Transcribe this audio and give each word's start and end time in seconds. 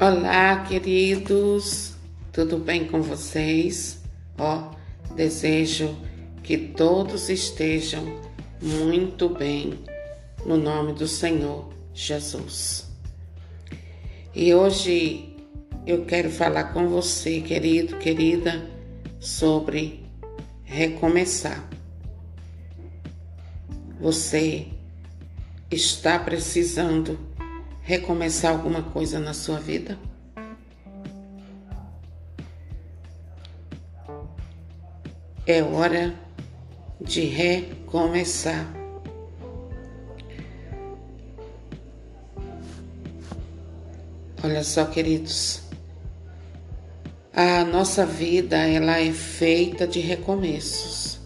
Olá, 0.00 0.64
queridos, 0.64 1.96
tudo 2.32 2.56
bem 2.56 2.86
com 2.86 3.02
vocês? 3.02 4.00
Ó, 4.38 4.70
oh, 4.70 5.14
desejo 5.14 5.92
que 6.40 6.56
todos 6.56 7.28
estejam 7.28 8.04
muito 8.62 9.28
bem 9.28 9.74
no 10.46 10.56
nome 10.56 10.92
do 10.92 11.08
Senhor 11.08 11.68
Jesus. 11.92 12.86
E 14.32 14.54
hoje 14.54 15.34
eu 15.84 16.04
quero 16.04 16.30
falar 16.30 16.72
com 16.72 16.86
você, 16.86 17.40
querido, 17.40 17.96
querida, 17.96 18.70
sobre 19.18 20.06
recomeçar. 20.62 21.68
Você 24.00 24.68
está 25.72 26.20
precisando 26.20 27.18
recomeçar 27.88 28.52
alguma 28.52 28.82
coisa 28.82 29.18
na 29.18 29.32
sua 29.32 29.58
vida? 29.58 29.98
É 35.46 35.62
hora 35.62 36.14
de 37.00 37.22
recomeçar. 37.22 38.70
Olha 44.44 44.62
só, 44.62 44.84
queridos, 44.84 45.62
a 47.32 47.64
nossa 47.64 48.04
vida 48.04 48.58
ela 48.58 49.00
é 49.00 49.10
feita 49.12 49.86
de 49.86 50.00
recomeços. 50.00 51.18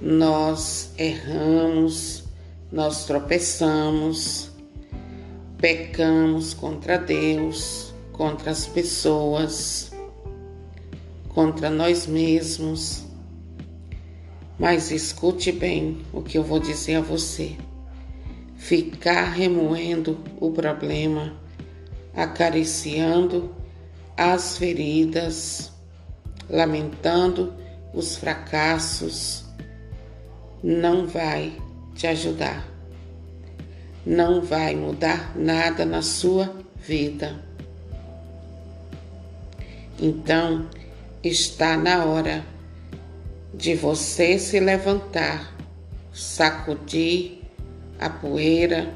Nós 0.00 0.92
erramos, 0.98 2.21
nós 2.72 3.04
tropeçamos, 3.04 4.50
pecamos 5.58 6.54
contra 6.54 6.96
Deus, 6.96 7.92
contra 8.12 8.50
as 8.50 8.66
pessoas, 8.66 9.92
contra 11.28 11.68
nós 11.68 12.06
mesmos. 12.06 13.04
Mas 14.58 14.90
escute 14.90 15.52
bem 15.52 16.00
o 16.14 16.22
que 16.22 16.38
eu 16.38 16.42
vou 16.42 16.58
dizer 16.58 16.94
a 16.94 17.00
você. 17.02 17.56
Ficar 18.56 19.24
remoendo 19.24 20.18
o 20.40 20.50
problema, 20.50 21.34
acariciando 22.14 23.54
as 24.16 24.56
feridas, 24.56 25.72
lamentando 26.48 27.52
os 27.92 28.16
fracassos, 28.16 29.44
não 30.62 31.06
vai 31.06 31.52
te 31.94 32.06
ajudar. 32.06 32.66
Não 34.04 34.42
vai 34.42 34.74
mudar 34.74 35.36
nada 35.36 35.84
na 35.84 36.02
sua 36.02 36.54
vida. 36.76 37.40
Então, 40.00 40.68
está 41.22 41.76
na 41.76 42.04
hora 42.04 42.44
de 43.54 43.74
você 43.74 44.38
se 44.38 44.58
levantar, 44.58 45.54
sacudir 46.12 47.42
a 48.00 48.10
poeira 48.10 48.92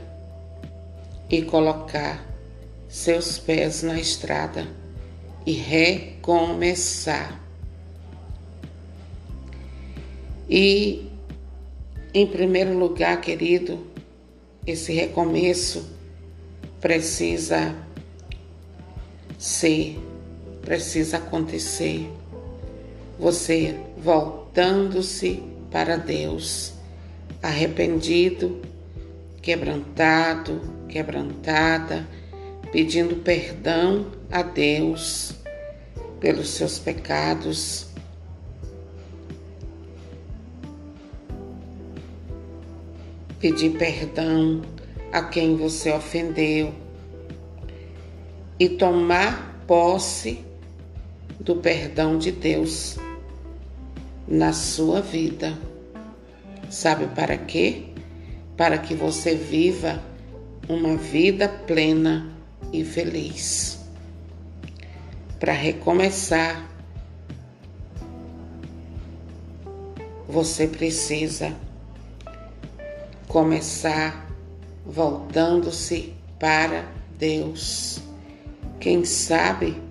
e 1.31 1.43
colocar 1.43 2.25
seus 2.89 3.39
pés 3.39 3.83
na 3.83 4.01
estrada 4.01 4.67
e 5.45 5.53
recomeçar. 5.53 7.41
E 10.49 11.06
em 12.19 12.27
primeiro 12.27 12.73
lugar, 12.79 13.21
querido, 13.21 13.87
esse 14.67 14.91
recomeço 14.91 15.87
precisa 16.81 17.77
ser, 19.39 19.99
precisa 20.63 21.19
acontecer. 21.19 22.11
Você 23.19 23.79
voltando-se 23.99 25.43
para 25.71 25.99
Deus, 25.99 26.73
arrependido, 27.43 28.63
quebrantado, 29.43 30.63
quebrantada, 30.89 32.09
pedindo 32.73 33.17
perdão 33.17 34.07
a 34.33 34.41
Deus 34.41 35.35
pelos 36.19 36.49
seus 36.49 36.79
pecados 36.79 37.86
pedir 43.47 43.79
perdão 43.79 44.61
a 45.13 45.23
quem 45.23 45.55
você 45.55 45.93
ofendeu 45.93 46.75
e 48.59 48.69
tomar 48.69 49.63
posse 49.69 50.45
do 51.39 51.55
perdão 51.55 52.19
de 52.19 52.33
Deus 52.33 52.99
na 54.27 54.53
sua 54.53 55.01
vida. 55.01 55.57
Sabe 56.69 57.07
para 57.15 57.39
quê? 57.39 57.85
Para 58.57 58.79
que 58.79 58.97
você 58.97 59.37
viva 59.37 60.03
uma 60.69 60.97
vida 60.97 61.49
plena 61.49 62.29
e 62.73 62.85
feliz. 62.85 63.79
Para 65.39 65.53
recomeçar, 65.53 66.69
você 70.27 70.67
precisa 70.67 71.55
começar 73.29 74.27
voltando-se 74.85 76.15
para 76.39 76.85
Deus. 77.19 77.99
Quem 78.79 79.05
sabe 79.05 79.83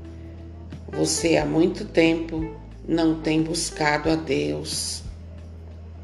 você 0.87 1.37
há 1.37 1.45
muito 1.45 1.85
tempo 1.85 2.55
não 2.87 3.19
tem 3.19 3.41
buscado 3.41 4.09
a 4.09 4.15
Deus. 4.15 5.03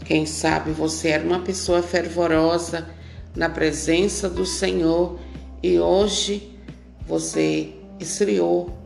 Quem 0.04 0.26
sabe 0.26 0.72
você 0.72 1.10
era 1.10 1.24
uma 1.24 1.40
pessoa 1.40 1.82
fervorosa 1.82 2.90
na 3.36 3.48
presença 3.48 4.30
do 4.30 4.46
Senhor 4.46 5.20
e 5.64 5.80
hoje 5.80 6.58
você 7.08 7.74
esfriou. 8.00 8.78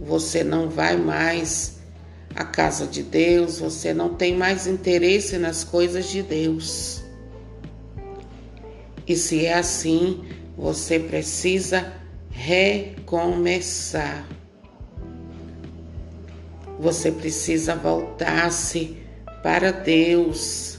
Você 0.00 0.42
não 0.42 0.70
vai 0.70 0.96
mais 0.96 1.80
à 2.34 2.44
casa 2.44 2.86
de 2.86 3.02
Deus, 3.02 3.58
você 3.58 3.92
não 3.92 4.14
tem 4.14 4.34
mais 4.34 4.66
interesse 4.66 5.36
nas 5.36 5.62
coisas 5.62 6.08
de 6.08 6.22
Deus. 6.22 7.02
E 9.10 9.16
se 9.16 9.44
é 9.44 9.54
assim, 9.54 10.22
você 10.56 11.00
precisa 11.00 11.92
recomeçar. 12.30 14.24
Você 16.78 17.10
precisa 17.10 17.74
voltar-se 17.74 18.96
para 19.42 19.72
Deus, 19.72 20.78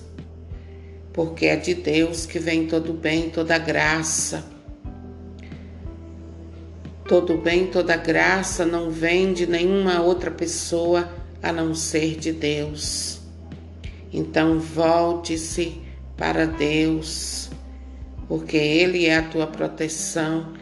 porque 1.11 1.47
é 1.47 1.57
de 1.57 1.73
Deus 1.73 2.25
que 2.25 2.39
vem 2.39 2.67
todo 2.67 2.93
bem, 2.93 3.29
toda 3.29 3.57
graça. 3.57 4.45
Todo 7.05 7.37
bem, 7.37 7.67
toda 7.67 7.97
graça 7.97 8.65
não 8.65 8.89
vem 8.89 9.33
de 9.33 9.45
nenhuma 9.45 10.01
outra 10.01 10.31
pessoa 10.31 11.11
a 11.43 11.51
não 11.51 11.75
ser 11.75 12.15
de 12.15 12.31
Deus. 12.31 13.19
Então 14.13 14.57
volte-se 14.57 15.81
para 16.15 16.45
Deus 16.45 17.40
porque 18.31 18.55
Ele 18.55 19.07
é 19.07 19.17
a 19.17 19.23
tua 19.23 19.45
proteção, 19.45 20.53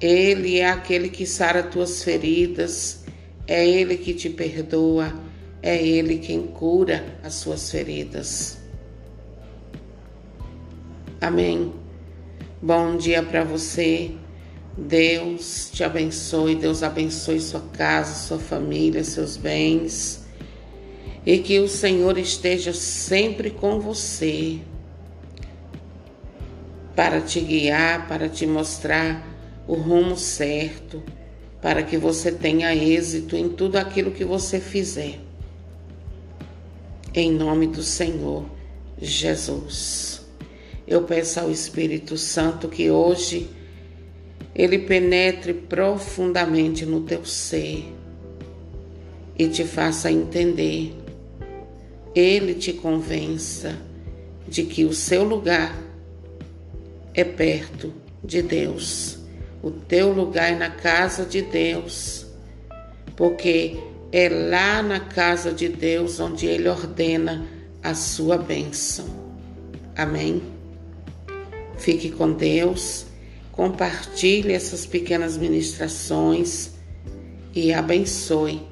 Ele 0.00 0.58
é 0.58 0.70
aquele 0.70 1.10
que 1.10 1.26
sara 1.26 1.62
tuas 1.62 2.02
feridas, 2.02 3.04
é 3.46 3.68
Ele 3.68 3.98
que 3.98 4.14
te 4.14 4.30
perdoa, 4.30 5.12
é 5.62 5.76
Ele 5.86 6.16
quem 6.16 6.46
cura 6.46 7.18
as 7.22 7.34
suas 7.34 7.70
feridas. 7.70 8.56
Amém. 11.20 11.74
Bom 12.62 12.96
dia 12.96 13.22
para 13.22 13.44
você. 13.44 14.12
Deus 14.78 15.68
te 15.74 15.84
abençoe, 15.84 16.54
Deus 16.54 16.82
abençoe 16.82 17.38
sua 17.38 17.60
casa, 17.60 18.14
sua 18.14 18.38
família, 18.38 19.04
seus 19.04 19.36
bens. 19.36 20.24
E 21.26 21.36
que 21.36 21.60
o 21.60 21.68
Senhor 21.68 22.16
esteja 22.16 22.72
sempre 22.72 23.50
com 23.50 23.78
você 23.78 24.58
para 26.94 27.20
te 27.20 27.40
guiar, 27.40 28.06
para 28.08 28.28
te 28.28 28.46
mostrar 28.46 29.26
o 29.66 29.74
rumo 29.74 30.16
certo, 30.16 31.02
para 31.62 31.82
que 31.82 31.96
você 31.96 32.32
tenha 32.32 32.74
êxito 32.74 33.36
em 33.36 33.48
tudo 33.48 33.76
aquilo 33.76 34.10
que 34.10 34.24
você 34.24 34.58
fizer. 34.58 35.18
Em 37.14 37.32
nome 37.32 37.66
do 37.66 37.82
Senhor 37.82 38.44
Jesus. 39.00 40.26
Eu 40.86 41.02
peço 41.02 41.40
ao 41.40 41.50
Espírito 41.50 42.16
Santo 42.16 42.68
que 42.68 42.90
hoje 42.90 43.48
ele 44.54 44.78
penetre 44.78 45.54
profundamente 45.54 46.84
no 46.84 47.02
teu 47.02 47.24
ser 47.24 47.84
e 49.38 49.48
te 49.48 49.64
faça 49.64 50.10
entender. 50.10 50.94
Ele 52.14 52.54
te 52.54 52.72
convença 52.72 53.78
de 54.48 54.64
que 54.64 54.84
o 54.84 54.92
seu 54.92 55.22
lugar 55.22 55.89
é 57.20 57.24
perto 57.24 57.92
de 58.24 58.42
Deus. 58.42 59.18
O 59.62 59.70
teu 59.70 60.12
lugar 60.12 60.52
é 60.52 60.56
na 60.56 60.70
casa 60.70 61.24
de 61.24 61.42
Deus, 61.42 62.26
porque 63.14 63.76
é 64.10 64.28
lá 64.28 64.82
na 64.82 65.00
casa 65.00 65.52
de 65.52 65.68
Deus 65.68 66.18
onde 66.18 66.46
Ele 66.46 66.68
ordena 66.68 67.46
a 67.82 67.94
sua 67.94 68.38
bênção. 68.38 69.06
Amém? 69.96 70.42
Fique 71.76 72.10
com 72.10 72.32
Deus, 72.32 73.06
compartilhe 73.52 74.52
essas 74.52 74.86
pequenas 74.86 75.36
ministrações 75.36 76.70
e 77.54 77.72
abençoe 77.72 78.62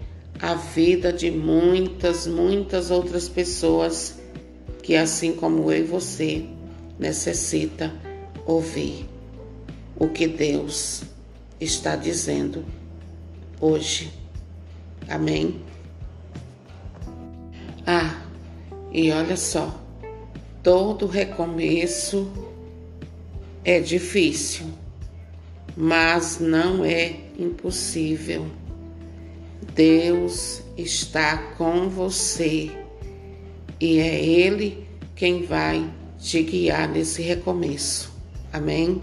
a 0.41 0.55
vida 0.55 1.13
de 1.13 1.31
muitas, 1.31 2.27
muitas 2.27 2.91
outras 2.91 3.29
pessoas 3.29 4.19
que, 4.83 4.95
assim 4.97 5.33
como 5.33 5.71
eu 5.71 5.81
e 5.81 5.83
você, 5.83 6.47
necessita 6.99 8.08
ouvir 8.49 9.07
o 9.95 10.09
que 10.09 10.27
Deus 10.27 11.03
está 11.61 11.95
dizendo 11.95 12.65
hoje. 13.61 14.11
Amém? 15.07 15.61
Ah, 17.87 18.23
e 18.91 19.13
olha 19.13 19.37
só, 19.37 19.79
todo 20.63 21.07
recomeço 21.07 22.33
é 23.65 23.81
difícil, 23.81 24.67
mas 25.77 26.41
não 26.41 26.83
é 26.85 27.17
impossível. 27.39 28.47
Deus 29.75 30.63
está 30.77 31.37
com 31.59 31.91
você 31.91 32.71
e 33.79 33.99
é 33.99 34.25
Ele 34.25 34.89
quem 35.15 35.45
vai 35.45 35.93
te 36.19 36.43
guiar 36.43 36.89
nesse 36.89 37.21
recomeço. 37.21 38.18
Amém? 38.59 39.01